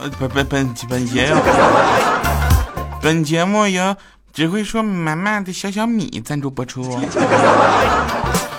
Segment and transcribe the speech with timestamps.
[0.00, 1.40] 本本本本节目，
[3.02, 3.94] 本节目由
[4.32, 6.98] 只会说妈妈的小小米赞助播出。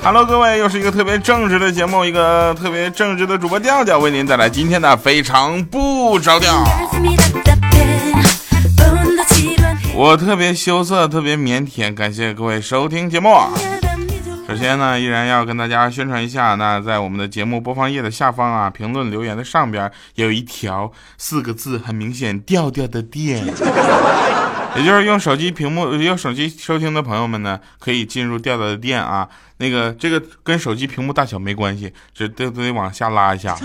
[0.04, 6.64] Hello，各位，又是一个特别正直的节目，一个特别正直的主播调调为您带来今天的非常不着调。
[9.96, 13.36] 我特别羞涩，特别腼腆，感谢各位收听节目。
[14.52, 23.46] 首先呢，依然要跟大家宣传一下，那在我们的节目播放页的下方啊，评论留言的上边有一条四个字，很明显，调调的店，
[24.76, 29.26] 也就是用手机屏幕用手机收听的朋友们呢，可以进入调调的店啊，
[29.56, 33.60] 那个这个跟手机屏幕大小没关系，只都得往下拉一下啊。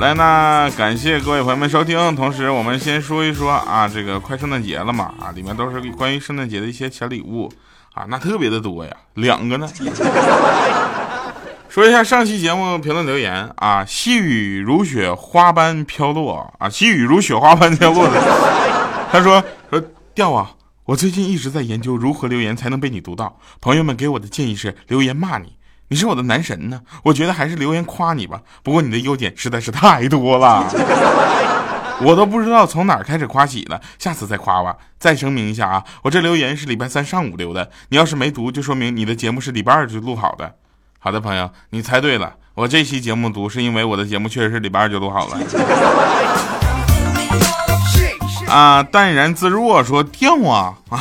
[0.00, 7.48] 来，那感谢各位朋友们收听，同时我们先说一说啊，这个快圣诞节了嘛，啊，里面都是关于圣诞节的一些小礼物。
[7.98, 9.68] 啊，那特别的多呀，两个呢。
[11.68, 18.22] 说一下上期节目评论留言啊，细雨如雪花般飘落啊，细雨如雪花般飘落的。
[19.10, 19.82] 他说说
[20.14, 20.52] 调啊，
[20.84, 23.36] 我最近一直在研究如何留言才能被你读到。
[23.60, 25.56] 朋友们给我的建议是留言骂你，
[25.88, 26.80] 你是我的男神呢。
[27.02, 28.40] 我觉得还是留言夸你吧。
[28.62, 30.64] 不过你的优点实在是太多了。
[32.00, 34.76] 我都不知道从哪儿开始夸起了，下次再夸吧。
[34.98, 40.54] 再声明一下啊，我这留言是礼拜三上午留的，你要是没读，就说明你的节目是礼拜二就录好的。
[41.00, 45.38] 好的朋友，你猜对了，我这期节目读是因为我的节目确实是礼拜二就录好了。
[48.48, 50.98] 啊，淡然自若说掉啊 啊，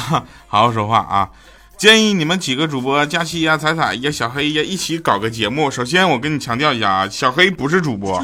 [0.48, 1.30] 好好说话啊！
[1.78, 5.70] 建议你们几个主播佳期呀、彩彩呀、小黑呀一起搞个节目。
[5.70, 8.22] 首先我跟你强调一下啊，小黑不是主播。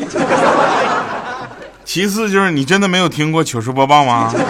[1.85, 4.33] 其次就是你真的没有听过糗事播报吗？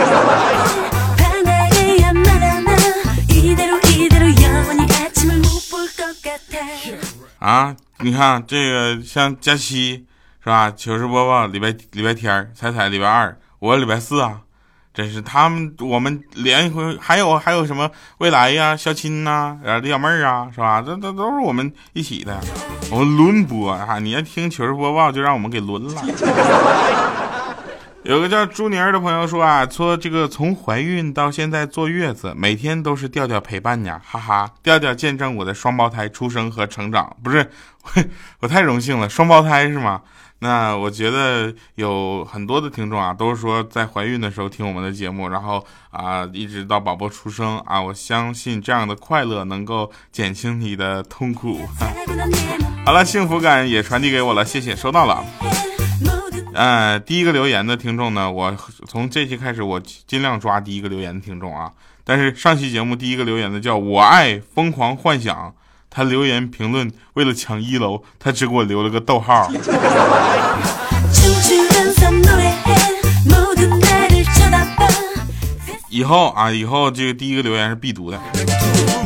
[7.40, 10.06] 啊，你看这个像假期
[10.42, 10.72] 是吧？
[10.72, 14.40] 糗事播报礼拜礼拜天，彩彩礼拜二，我礼拜四啊，
[14.94, 20.82] 真是他们我们连一回，还有还有什么未来呀、肖亲呐、然后李小妹儿啊，是吧？
[20.82, 22.40] 这这都是我们一起的，
[22.90, 24.00] 我们轮播啊！
[24.00, 26.02] 你要听糗事播报，就让我们给轮了。
[28.04, 37.50] 有个叫朱妮儿的朋友说啊，说这个从怀孕到现在坐月子，每天都是调调陪伴呢，哈哈，调调见证我的双胞胎出生和成长，不是，
[38.42, 40.02] 我太荣幸了，双胞胎是吗？
[40.40, 51.62] 那我觉得有很多的听众啊，都是说在怀孕的时候听我们的节目，然后啊，一直到宝宝出生啊，我相信这样的快乐能够减轻你的痛苦。
[52.86, 55.24] 好了，幸福感也传递给我了，谢谢，收到了。
[56.54, 58.56] 呃，第一个留言的听众呢，我
[58.88, 61.72] 从这期开始，我尽量抓第一个留言的听众啊。
[62.04, 65.54] 但是上期节目第一个留言的叫我爱疯狂幻想，
[65.90, 69.50] 他留言评论为了抢一楼，他只给我留了个逗号。
[75.94, 78.20] 以后啊，以后这个第一个留言是必读的。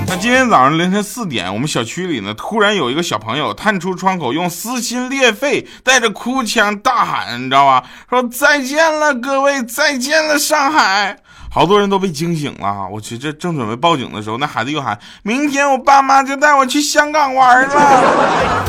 [0.07, 7.83] 那今天早上凌晨四点，我们小区里呢，突然有一个小朋友探出窗口，用撕心裂肺、带着哭腔大喊，你知道吧？
[8.09, 11.17] 说再见了，各位，再见了，上海！
[11.51, 12.87] 好多人都被惊醒了。
[12.89, 18.63] 我去，这正准备报警的时候，那孩子又喊：明天我爸妈就带我去香港玩了。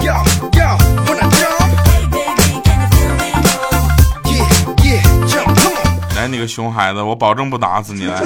[6.28, 8.22] 来，那个熊孩子，我保证不打死你来。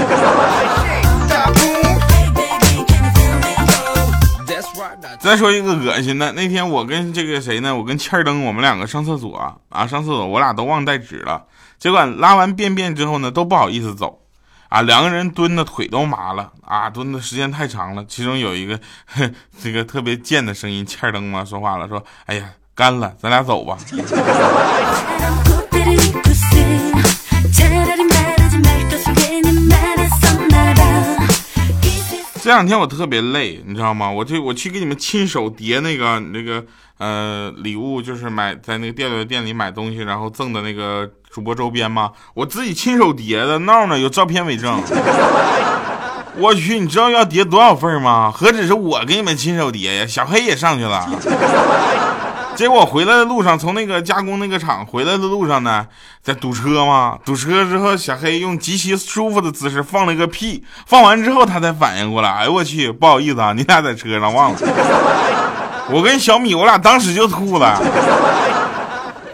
[5.20, 7.74] 再说一个恶心的，那天我跟这个谁呢？
[7.74, 9.36] 我跟欠儿登，我们两个上厕所
[9.70, 11.44] 啊，上厕所我俩都忘带纸了。
[11.78, 14.18] 结果拉完便便之后呢，都不好意思走
[14.68, 18.04] 啊，两个人蹲的腿都麻了啊，蹲的时间太长了。
[18.08, 18.80] 其中有一个
[19.62, 23.78] 这个特别贱的声音，欠儿登嘛说话了，说：“哎呀，干了，咱俩走吧。”
[32.42, 34.10] 这两天我特别累，你知道吗？
[34.10, 36.64] 我去我去给你们亲手叠那个那个
[36.98, 44.82] 呃礼物，就是买在那个调调店里买东西，然后赠的那个主播周边嘛，我自己亲手叠的，闹呢有照片为证。
[46.36, 48.32] 我去，你知道要叠多少份吗？
[48.34, 51.08] 何止是我给你们亲手叠呀，小黑也上去了。
[52.56, 55.86] 结果回来的路上，从那个加工那个厂回来的路上呢，
[56.22, 57.18] 在堵车嘛。
[57.24, 60.62] 堵车之后，小黑用极其舒服的姿势放了个屁。
[60.86, 64.58] 放完之后，他才反应过来，哎呦我去，不好意思啊，你俩在车上忘了。
[65.90, 67.80] 我跟小米，我俩当时就吐了。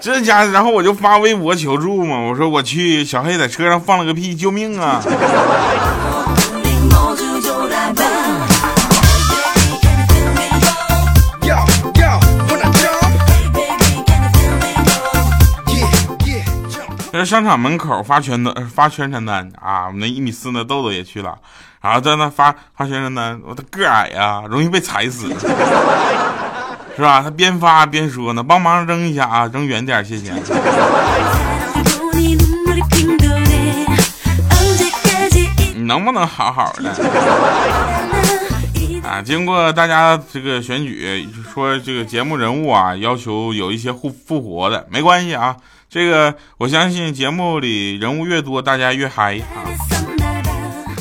[0.00, 5.02] 这家，然后我就发微博求助嘛，我说我去，小黑在车上放了个屁，救命啊！
[17.18, 19.86] 在商场门口发全单，发宣传单啊！
[19.88, 21.36] 我们那一米四的豆豆也去了，
[21.80, 25.26] 然后在那发发宣传单，我他个矮呀，容易被踩死，
[26.94, 27.20] 是吧？
[27.20, 30.32] 他边发边说呢，帮忙扔一下啊，扔远点，谢谢。
[35.74, 36.94] 你能不能好好的？
[39.02, 45.56] 啊，经过大家这个选举，说这个节目人物啊，要求有一些复复活的，没关系啊。
[45.90, 49.64] 这个我相信节目里人物越多，大家越嗨啊！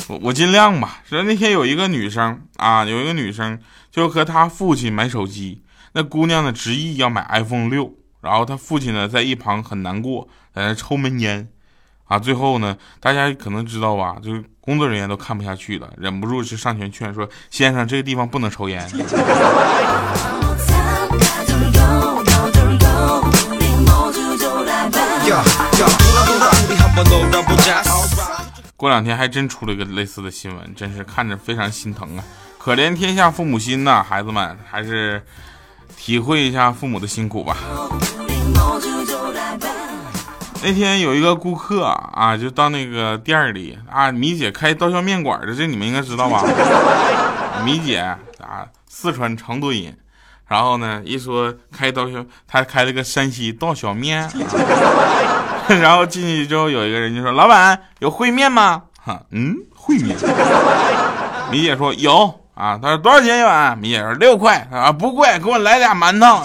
[0.08, 1.02] 我我尽量吧。
[1.04, 5.60] 说那天有一个女生啊，有一个女生就和她父亲买手机，
[5.92, 7.92] 那姑娘呢执意要买 iPhone 六，
[8.22, 11.46] 然后她父亲呢在一旁很难过，在那抽闷烟
[12.06, 12.18] 啊。
[12.18, 18.82] 最后呢，大家可能知道吧，就是工作人员都看不下去了，忍不住就上前劝说：“先生，这个地方不能抽烟。”
[28.88, 32.24] 过两天还真出了个类似的新闻，真是看着非常心疼啊！
[32.56, 35.22] 可怜天下父母心呐，孩子们还是
[35.94, 37.54] 体会一下父母的辛苦吧。
[40.62, 46.42] 那天有一个顾客啊，就到那个店里啊，米姐开刀削面馆的，这你们应该知道吧？
[47.66, 49.94] 米姐啊，四川成都人。
[50.46, 54.26] 然后呢，一说开刀削，他开了个山西刀削面。
[55.68, 60.16] 然后进去之后，有一个人就说：“老板有烩面吗？”哈，嗯，烩面。
[61.50, 62.78] 米姐说有啊。
[62.82, 63.78] 他说多少钱一碗？
[63.78, 66.42] 米姐说六块啊，不贵，给我来俩馒头。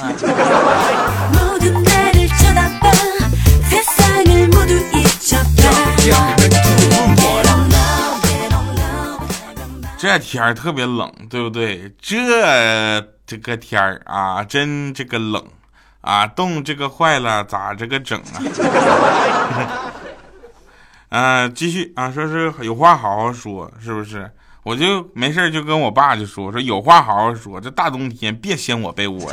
[9.97, 11.91] 这天儿特别冷，对不对？
[12.01, 13.03] 这。
[13.25, 15.41] 这个天儿啊，真这个冷
[16.03, 18.44] 啊，冻这个坏了，咋这个整啊？
[21.07, 24.29] 呃，继续啊，说是有话好好说，是不是？
[24.63, 29.31] 我就没事就跟我爸就说说有话好好说，这大冬天别掀我被窝。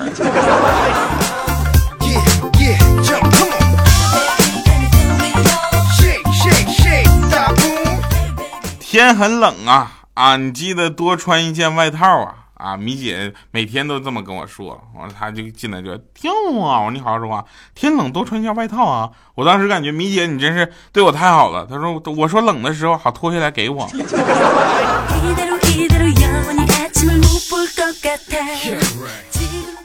[8.78, 12.39] 天很冷啊啊，你记得多穿一件外套啊。
[12.60, 16.30] 啊，米姐每天都这么跟我说，完了她就进来就跳
[16.62, 16.80] 啊！
[16.80, 19.10] 我说你好好说话，天冷多穿一件外套啊！
[19.34, 21.66] 我当时感觉米姐你真是对我太好了。
[21.66, 23.88] 她说我说冷的时候好脱下来给我。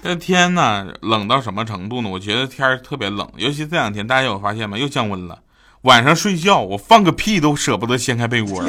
[0.03, 2.09] 这天呢，冷到什么程度呢？
[2.09, 4.77] 我觉得天特别冷，尤其这两天大家有发现吗？
[4.77, 5.39] 又降温了。
[5.81, 8.63] 晚上睡觉我放个屁都舍不得掀开被窝。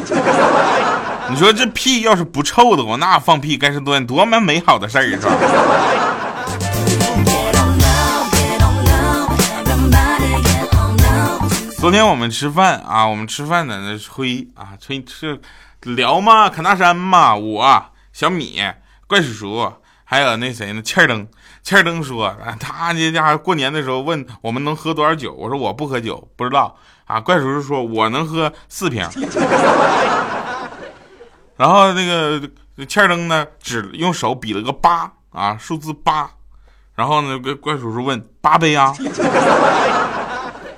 [1.29, 5.33] 你说这屁要是不臭的话，那放屁该是多多么美好的事儿，是吧？
[11.79, 15.41] 昨天我们吃饭啊，我们吃饭在那吹啊吹吃
[15.83, 18.63] 聊嘛，侃大山嘛，我小米
[19.07, 19.73] 怪叔叔
[20.05, 20.83] 还有那谁呢？
[20.83, 21.27] 欠儿登，
[21.63, 27.21] 欠儿登说他这家伙过年的时候问我们能喝多少酒，我说我不喝酒，不知道啊。
[27.21, 29.05] 怪叔叔说我能喝四瓶。
[31.57, 32.41] 然后那个
[32.87, 36.31] 欠儿登呢，只用手比了个八啊，数字八。
[36.95, 38.95] 然后呢，怪叔叔问八杯啊？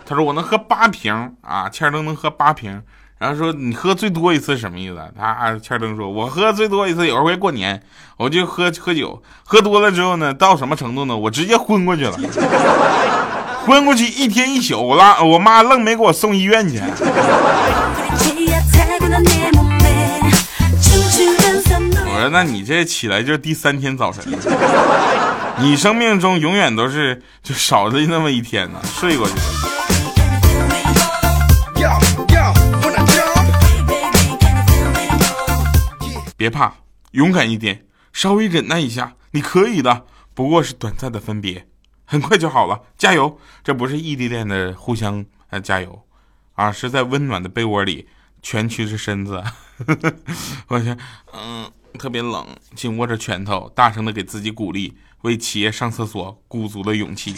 [0.07, 1.69] 他说我能喝八瓶啊。
[1.69, 2.83] 欠儿登能喝八瓶。
[3.19, 4.97] 然后说你喝最多一次什么意思？
[5.19, 7.83] 他欠儿登说，我喝最多一次有一回过年，
[8.17, 11.17] 我就喝喝酒，喝多了之后呢，到什么程度呢？
[11.17, 12.17] 我直接昏过去了，
[13.67, 16.81] 昏过去一天一宿，我拉我妈愣没给我送医院去。
[22.31, 24.25] 那你这起来就是第三天早晨，
[25.59, 29.43] 你生命中永远都是就少的那么一天呢，睡过去了。
[36.37, 36.73] 别怕，
[37.13, 40.05] 勇敢一点，稍微忍耐一下，你可以的。
[40.35, 41.67] 不过是短暂的分别，
[42.05, 43.41] 很快就好了，加油！
[43.65, 46.03] 这不是异地恋的互相呃加油，
[46.55, 48.07] 啊，是在温暖的被窝里
[48.41, 49.43] 蜷曲着身子。
[50.69, 50.97] 我去，
[51.33, 51.69] 嗯。
[51.99, 57.35] 特别冷，紧握着拳头，大声的给自己鼓励，为企业上厕所鼓足了勇气。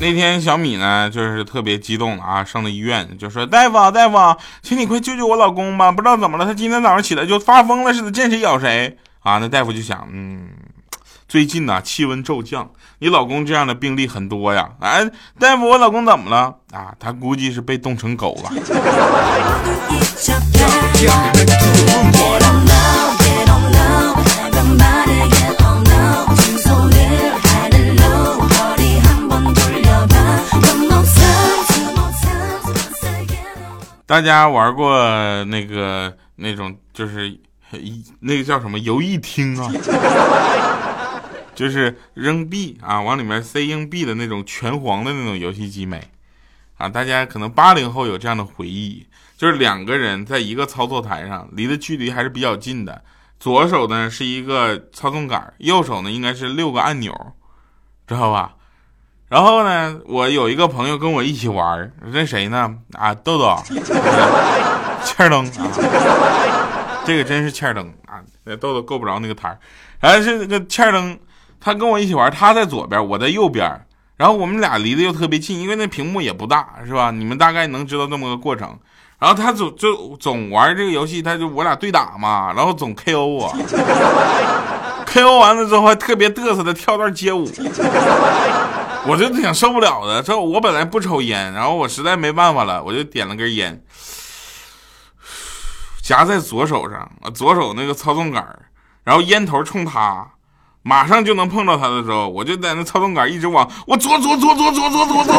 [0.00, 9.38] 那天小米呢，就是特别激动啊，上了医院，就说大夫大夫，请你快救救我老公吧，不知道怎么了，他今天早上起来就发疯了似的，见谁咬谁啊。
[9.38, 10.48] 那大夫就想，嗯。
[11.28, 12.70] 最近呐气温骤降
[13.00, 14.66] 你老公这样的病例很多呀。
[14.80, 15.06] 哎
[15.38, 16.56] 大夫我老公怎么了？
[16.72, 18.50] 啊他估计是被冻成狗了。
[34.06, 34.98] 大家玩过
[35.44, 37.38] 那个那种就是
[38.20, 40.97] 那个叫什么游艺厅啊大家玩过那个那种就是一那个叫什么游艺厅啊？
[41.58, 46.00] 就是扔币啊，往里面塞硬币的那种拳皇的那种游戏机没？
[46.76, 49.04] 啊，大家可能八零后有这样的回忆，
[49.36, 53.02] 就是两个人在一个操作台上，离的距离还是比较近的。
[53.40, 57.12] 左手呢是一个操纵杆，右手呢应该是六个按钮，
[58.06, 58.54] 知道吧？
[59.28, 62.72] 然后呢，我有一个朋友跟我一起玩，那谁呢？
[62.92, 63.56] 啊，豆豆，
[65.04, 69.58] 欠儿灯啊，这个真是欠儿灯啊，那豆豆够不着那个台儿，
[69.98, 71.18] 然后是那个欠儿灯。
[71.60, 73.68] 他跟我一起玩，他在左边，我在右边，
[74.16, 77.10] 然后我们俩离得又特别近，因为那屏幕也不大，是吧？
[77.10, 78.78] 你们大概能知道这么个过程。
[79.18, 83.50] 然后他总就总玩这个游戏，他就我俩对打嘛， 然后总 KO 我，
[85.06, 87.44] KO 完了之后还特别嘚瑟的跳段街舞，
[89.08, 90.22] 我就挺受不了的。
[90.22, 93.82] 这我本来不抽烟，然后我实在没办法了，我就点了根烟，
[96.00, 98.46] 夹在左手上，左手那个操纵杆，
[99.02, 100.24] 然后烟头冲他。
[100.88, 105.34] 马上就能碰到他的时候，我就在那操纵杆一直往我左左左左左左左左左。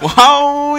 [0.00, 0.78] 哇哦！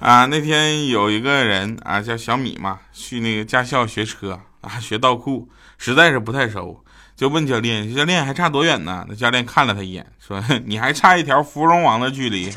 [0.00, 6.83] 啊，那天有一个人啊，叫小米嘛，去那个驾校学车啊，学倒库，实在是不太熟。
[7.16, 12.50] 就问教练：“教练还差多远呢？”那教练看了他一眼，说：“你还差一条芙蓉王的距离。”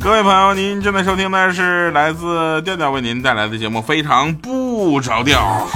[0.00, 5.68] 各位朋友，您正在收听的是来自调调为您带来的节目《非常不着调》。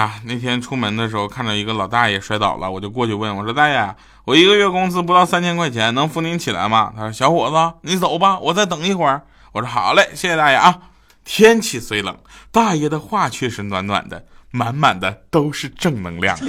[0.00, 10.78] 呀，那天出门的时候看到一个老大爷摔倒了，我就过去问我说：“大爷，我一个月工资不到三千块钱，能扶您起来吗？”他说：“小伙子，你走吧，我再等一会儿。”我说：“好嘞，谢谢大爷啊。”
[11.24, 12.16] 天气虽冷，
[12.50, 16.36] 大爷的话却是暖暖的，满满的都是正能量。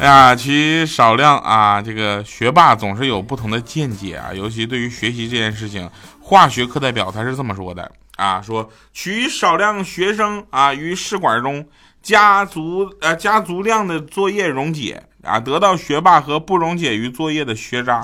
[0.00, 7.90] 哎呀，其实少量啊，这个学霸总是有不同的见解啊，尤其对于学习这件事情，化学课代表他是这么说的。
[8.18, 11.64] 啊，说取少量学生啊于试管中
[12.02, 18.02] 加足呃加足量的作业溶解啊，得到学霸和不溶解于作业的学渣，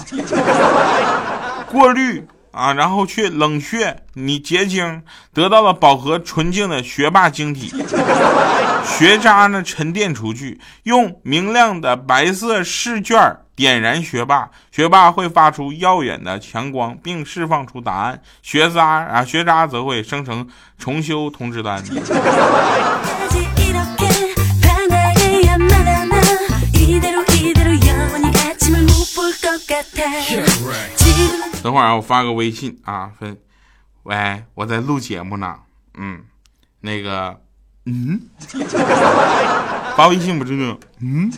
[1.69, 5.03] 过滤啊，然后去冷却你结晶，
[5.33, 7.75] 得到了饱和纯净的学霸晶体，
[8.85, 13.19] 学渣呢沉淀出去，用明亮的白色试卷。
[13.57, 18.21] 点燃学霸，学霸会发出耀眼的强光，并释放出答案。
[18.43, 21.83] 学渣啊，学渣则会生成重修通知单。
[31.63, 33.39] 等会儿啊，我发个微信啊，分，
[34.03, 35.57] 喂，我在录节目呢，
[35.97, 36.21] 嗯，
[36.81, 37.41] 那个，
[37.87, 38.21] 嗯，
[39.97, 41.31] 发微信不是个，嗯。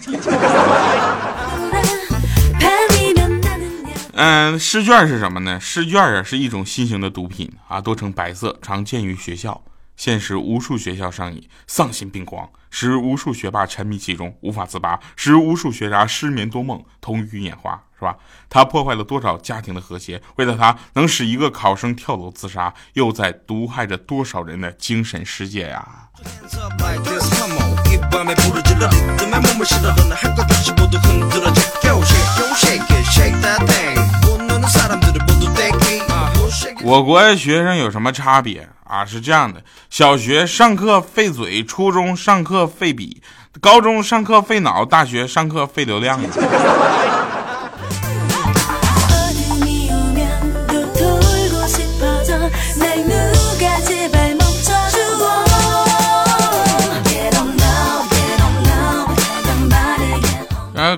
[4.19, 5.61] 嗯，试卷是什么呢？
[5.61, 9.63] 试卷啊是一种新型的毒品啊，多呈白色，常见于学校，
[9.95, 18.17] 现实无数学校上瘾，丧心病狂，使无数学霸沉迷其中，无法自拔，使无数学渣失眠多梦，头晕眼花，是吧？
[18.49, 20.23] 它破坏了多少家庭的和谐？
[20.37, 26.09] 为了它能使一个考生跳楼自杀，又在毒害着多少人的精神世界呀？
[36.83, 38.69] 我国的学生有什么差别？
[38.85, 39.61] 啊是这样的。
[39.91, 43.21] 小学上课费嘴初中上课费笔
[43.61, 46.21] 高中上课费脑大学上课费流量。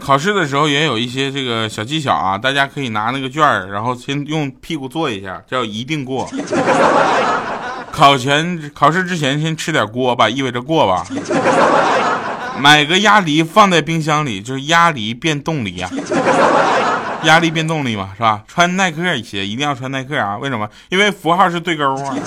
[0.08, 6.26] 考试的时候也有一些这个小技巧啊，大家可以拿那个卷儿，然后先用屁股坐一下，叫一定过。
[7.92, 11.04] 考前考试之前先吃点锅吧，意味着过吧。
[12.58, 15.90] 买个鸭梨放在冰箱里，就是鸭梨变冻梨啊，
[17.24, 18.40] 鸭梨变冻梨嘛，是吧？
[18.48, 20.66] 穿耐克鞋一定要穿耐克啊，为什么？
[20.88, 22.16] 因为符号是对勾啊。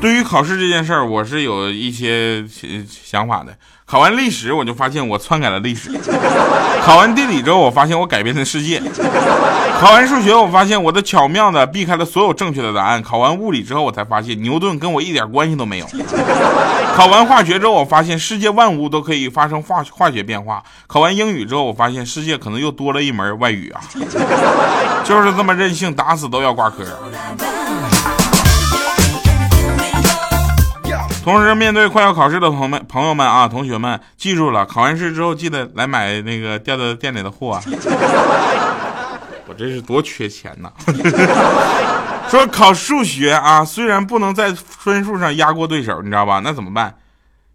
[0.00, 2.44] 对于考试这件事儿，我是有一些
[2.88, 3.52] 想法的。
[3.84, 5.90] 考完历史，我就发现我篡改了历史；
[6.82, 8.78] 考完地理之后，我发现我改变了世界；
[9.80, 15.86] 考完数学，我发现我的巧妙的避开了所有正确的答案；考完物理之后，我才发现牛顿跟我一点关系都没有；
[16.94, 23.80] 考完化学之后，我发现世界万物都可以发生化化学变化；考完英语之后，我发现世界可能又多了一门外语啊！
[25.02, 26.84] 就是这么任性，打死都要挂科。
[31.28, 37.62] 同时，面对快要考试的朋友们、朋友们啊，同学们，记住了，考完试之后记得来买那个掉在店里的货啊！
[39.46, 40.72] 我这是多缺钱呐！
[42.30, 46.40] 说考数学啊，虽然不能在分数上压过对手，你知道吧？
[46.42, 46.96] 那怎么办？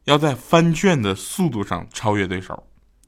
[0.03, 2.63] 要在翻卷的速度上超越对手，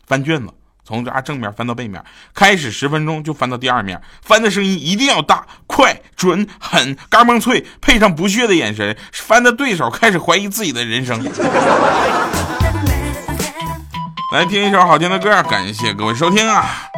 [0.08, 0.52] 翻卷子。
[0.86, 11.22] 从这正面翻到背面，开始十分钟就翻到第二面，翻的声音一定要大、快、准、狠、嘎嘣脆，配上不屑的眼神，翻的对手开始怀疑自己的人生。
[14.32, 16.92] 来听一首好听的歌，感谢各位收听啊。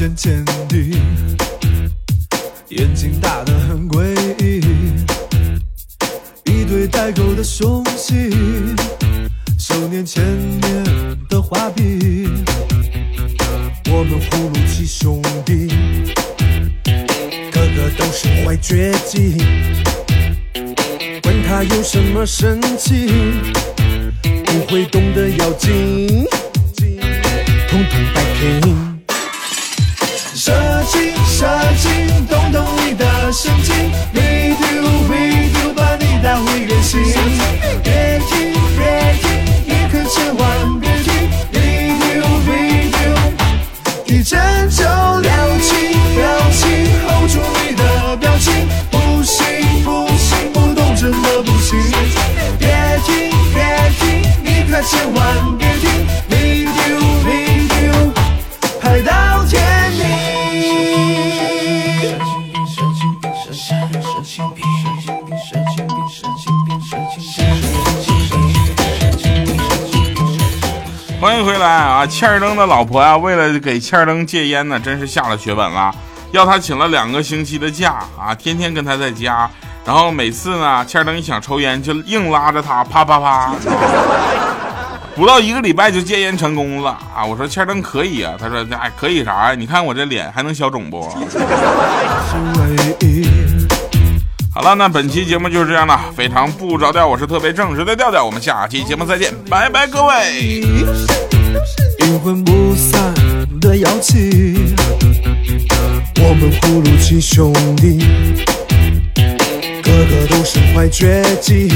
[0.00, 0.98] 渐渐地，
[2.70, 4.62] 眼睛大得很诡异，
[6.44, 8.30] 一对带钩的凶器，
[9.58, 10.24] 手捻千
[10.60, 10.84] 年
[11.28, 12.30] 的画笔，
[13.90, 15.68] 我们葫芦七兄弟，
[17.52, 19.36] 个个都是坏绝技，
[21.20, 23.06] 管他有什么神奇，
[24.22, 26.24] 不会动的妖精，
[27.68, 28.89] 统统摆平。
[30.42, 30.50] 射
[30.90, 33.74] 精，射精，动动你的神经
[71.50, 72.06] 回来啊！
[72.06, 75.92] 欠儿登的老婆呀，为了给欠儿登戒烟呢，真是下了血本了，
[76.30, 79.50] 要他请了两个星期的假啊，天天跟他在家，
[79.84, 83.52] 然后每次呢，欠儿登一想抽烟，就硬拉着他，啪啪啪，
[85.16, 87.24] 不到一个礼拜就戒烟成功了啊！
[87.24, 89.54] 我说欠儿登可以啊，他说哎可以啥呀？
[89.56, 91.02] 你看我这脸还能消肿不？
[94.52, 100.64] 好了，那本期节目就是这样了，非常不着调，我是特别正直的调调，我们下期节目再见，拜拜，各位。
[102.00, 103.14] 阴魂不散
[103.60, 104.74] 的妖气，
[106.18, 107.98] 我们葫芦七兄弟，
[109.82, 111.68] 个个都身怀绝技，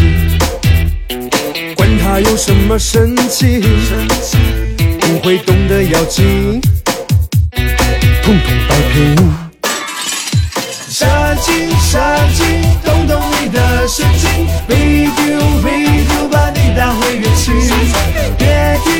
[1.74, 3.60] 管他有什么神奇，
[5.00, 6.60] 不会动的妖精，
[8.22, 9.16] 统统摆平。
[10.88, 11.06] 射
[11.42, 11.98] 精，射
[12.34, 15.22] 精，动动你的神经，We do,
[15.62, 17.54] we do，把你打回原形。
[18.38, 18.92] 别停，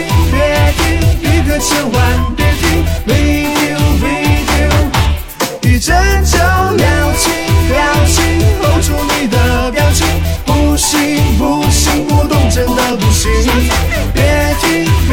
[1.21, 3.15] 一个，千万别停，We
[3.61, 4.07] do, we
[4.47, 7.33] do，一针就了情，
[7.71, 7.75] 了
[8.07, 8.17] 情
[8.61, 10.07] ，hold 住你的表情，
[10.45, 13.31] 不行，不行，不动真的不行。
[14.13, 14.23] 别
[14.61, 15.13] 停，别